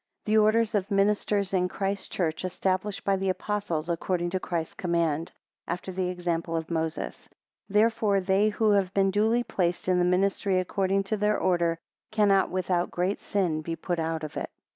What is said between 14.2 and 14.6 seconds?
of it.